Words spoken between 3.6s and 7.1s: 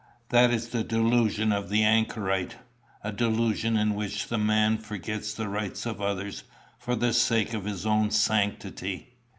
in which the man forgets the rights of others for